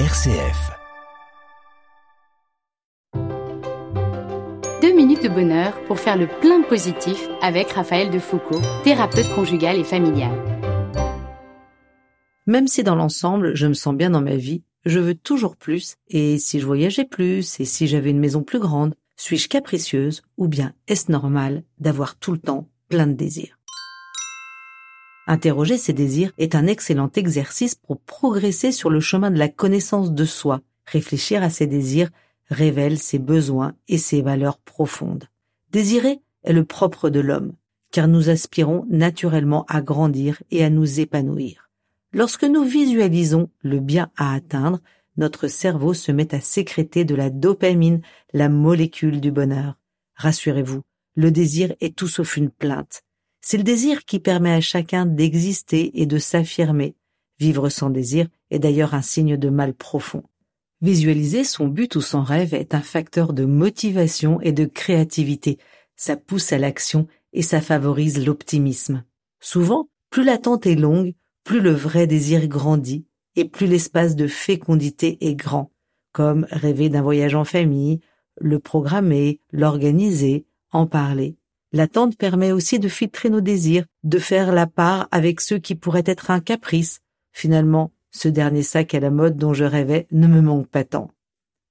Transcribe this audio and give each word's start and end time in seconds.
RCF. 0.00 0.72
Deux 4.82 4.92
minutes 4.92 5.22
de 5.22 5.28
bonheur 5.28 5.80
pour 5.84 6.00
faire 6.00 6.16
le 6.16 6.26
plein 6.26 6.62
positif 6.62 7.28
avec 7.40 7.70
Raphaël 7.70 8.10
de 8.10 8.18
Foucault, 8.18 8.60
thérapeute 8.82 9.32
conjugal 9.36 9.78
et 9.78 9.84
familial. 9.84 10.32
Même 12.48 12.66
si 12.66 12.82
dans 12.82 12.96
l'ensemble 12.96 13.54
je 13.54 13.68
me 13.68 13.72
sens 13.72 13.94
bien 13.94 14.10
dans 14.10 14.20
ma 14.20 14.34
vie, 14.34 14.64
je 14.84 14.98
veux 14.98 15.14
toujours 15.14 15.56
plus, 15.56 15.94
et 16.08 16.40
si 16.40 16.58
je 16.58 16.66
voyageais 16.66 17.04
plus, 17.04 17.60
et 17.60 17.64
si 17.64 17.86
j'avais 17.86 18.10
une 18.10 18.18
maison 18.18 18.42
plus 18.42 18.58
grande, 18.58 18.96
suis-je 19.14 19.48
capricieuse, 19.48 20.22
ou 20.36 20.48
bien 20.48 20.72
est-ce 20.88 21.12
normal 21.12 21.62
d'avoir 21.78 22.16
tout 22.16 22.32
le 22.32 22.38
temps 22.38 22.66
plein 22.88 23.06
de 23.06 23.12
désirs? 23.12 23.60
Interroger 25.26 25.78
ses 25.78 25.94
désirs 25.94 26.32
est 26.36 26.54
un 26.54 26.66
excellent 26.66 27.10
exercice 27.14 27.74
pour 27.74 27.98
progresser 28.00 28.72
sur 28.72 28.90
le 28.90 29.00
chemin 29.00 29.30
de 29.30 29.38
la 29.38 29.48
connaissance 29.48 30.12
de 30.12 30.24
soi. 30.24 30.60
Réfléchir 30.86 31.42
à 31.42 31.48
ses 31.48 31.66
désirs 31.66 32.10
révèle 32.50 32.98
ses 32.98 33.18
besoins 33.18 33.74
et 33.88 33.96
ses 33.96 34.20
valeurs 34.20 34.58
profondes. 34.58 35.24
Désirer 35.70 36.20
est 36.44 36.52
le 36.52 36.64
propre 36.64 37.08
de 37.08 37.20
l'homme, 37.20 37.54
car 37.90 38.06
nous 38.06 38.28
aspirons 38.28 38.86
naturellement 38.90 39.64
à 39.68 39.80
grandir 39.80 40.42
et 40.50 40.62
à 40.62 40.68
nous 40.68 41.00
épanouir. 41.00 41.70
Lorsque 42.12 42.44
nous 42.44 42.64
visualisons 42.64 43.48
le 43.62 43.80
bien 43.80 44.10
à 44.16 44.34
atteindre, 44.34 44.80
notre 45.16 45.48
cerveau 45.48 45.94
se 45.94 46.12
met 46.12 46.34
à 46.34 46.40
sécréter 46.40 47.04
de 47.04 47.14
la 47.14 47.30
dopamine, 47.30 48.02
la 48.32 48.48
molécule 48.48 49.20
du 49.20 49.30
bonheur. 49.30 49.76
Rassurez-vous, 50.16 50.82
le 51.16 51.30
désir 51.30 51.74
est 51.80 51.96
tout 51.96 52.08
sauf 52.08 52.36
une 52.36 52.50
plainte. 52.50 53.03
C'est 53.46 53.58
le 53.58 53.62
désir 53.62 54.06
qui 54.06 54.20
permet 54.20 54.54
à 54.54 54.62
chacun 54.62 55.04
d'exister 55.04 56.00
et 56.00 56.06
de 56.06 56.16
s'affirmer. 56.16 56.94
Vivre 57.38 57.68
sans 57.68 57.90
désir 57.90 58.26
est 58.50 58.58
d'ailleurs 58.58 58.94
un 58.94 59.02
signe 59.02 59.36
de 59.36 59.50
mal 59.50 59.74
profond. 59.74 60.22
Visualiser 60.80 61.44
son 61.44 61.68
but 61.68 61.94
ou 61.94 62.00
son 62.00 62.22
rêve 62.22 62.54
est 62.54 62.74
un 62.74 62.80
facteur 62.80 63.34
de 63.34 63.44
motivation 63.44 64.40
et 64.40 64.52
de 64.52 64.64
créativité. 64.64 65.58
Ça 65.94 66.16
pousse 66.16 66.54
à 66.54 66.58
l'action 66.58 67.06
et 67.34 67.42
ça 67.42 67.60
favorise 67.60 68.24
l'optimisme. 68.24 69.04
Souvent, 69.40 69.90
plus 70.08 70.24
l'attente 70.24 70.66
est 70.66 70.74
longue, 70.74 71.12
plus 71.44 71.60
le 71.60 71.72
vrai 71.72 72.06
désir 72.06 72.48
grandit 72.48 73.04
et 73.36 73.44
plus 73.44 73.66
l'espace 73.66 74.16
de 74.16 74.26
fécondité 74.26 75.18
est 75.20 75.34
grand, 75.34 75.70
comme 76.12 76.46
rêver 76.50 76.88
d'un 76.88 77.02
voyage 77.02 77.34
en 77.34 77.44
famille, 77.44 78.00
le 78.40 78.58
programmer, 78.58 79.42
l'organiser, 79.52 80.46
en 80.72 80.86
parler. 80.86 81.36
L'attente 81.74 82.16
permet 82.16 82.52
aussi 82.52 82.78
de 82.78 82.88
filtrer 82.88 83.30
nos 83.30 83.40
désirs, 83.40 83.84
de 84.04 84.20
faire 84.20 84.52
la 84.52 84.68
part 84.68 85.08
avec 85.10 85.40
ceux 85.40 85.58
qui 85.58 85.74
pourraient 85.74 86.04
être 86.06 86.30
un 86.30 86.38
caprice. 86.38 87.00
Finalement, 87.32 87.90
ce 88.12 88.28
dernier 88.28 88.62
sac 88.62 88.94
à 88.94 89.00
la 89.00 89.10
mode 89.10 89.36
dont 89.36 89.54
je 89.54 89.64
rêvais 89.64 90.06
ne 90.12 90.28
me 90.28 90.40
manque 90.40 90.68
pas 90.68 90.84
tant. 90.84 91.10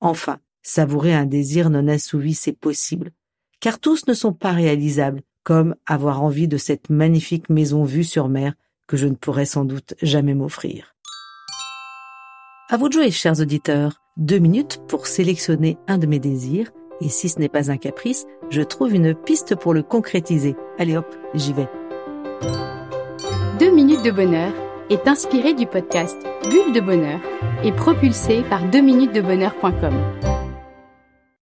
Enfin, 0.00 0.40
savourer 0.60 1.14
un 1.14 1.24
désir 1.24 1.70
non 1.70 1.86
assouvi, 1.86 2.34
c'est 2.34 2.52
possible. 2.58 3.12
Car 3.60 3.78
tous 3.78 4.08
ne 4.08 4.12
sont 4.12 4.32
pas 4.32 4.50
réalisables, 4.50 5.22
comme 5.44 5.76
avoir 5.86 6.20
envie 6.20 6.48
de 6.48 6.56
cette 6.56 6.90
magnifique 6.90 7.48
maison 7.48 7.84
vue 7.84 8.02
sur 8.02 8.28
mer 8.28 8.54
que 8.88 8.96
je 8.96 9.06
ne 9.06 9.14
pourrais 9.14 9.46
sans 9.46 9.64
doute 9.64 9.94
jamais 10.02 10.34
m'offrir. 10.34 10.96
À 12.70 12.76
vous 12.76 12.88
de 12.88 12.94
jouer, 12.94 13.12
chers 13.12 13.38
auditeurs. 13.38 14.02
Deux 14.16 14.40
minutes 14.40 14.80
pour 14.88 15.06
sélectionner 15.06 15.78
un 15.86 15.98
de 15.98 16.08
mes 16.08 16.18
désirs 16.18 16.72
et 17.02 17.08
si 17.08 17.28
ce 17.28 17.38
n'est 17.38 17.48
pas 17.48 17.70
un 17.70 17.76
caprice, 17.76 18.26
je 18.50 18.62
trouve 18.62 18.94
une 18.94 19.14
piste 19.14 19.54
pour 19.56 19.74
le 19.74 19.82
concrétiser. 19.82 20.56
Allez 20.78 20.96
hop, 20.96 21.06
j'y 21.34 21.52
vais. 21.52 21.68
Deux 23.58 23.70
minutes 23.70 24.04
de 24.04 24.10
bonheur 24.10 24.52
est 24.90 25.06
inspiré 25.08 25.54
du 25.54 25.66
podcast 25.66 26.16
Bulle 26.44 26.72
de 26.74 26.80
bonheur 26.80 27.20
et 27.64 27.72
propulsé 27.72 28.42
par 28.42 28.64
2minutesdebonheur.com. 28.68 30.31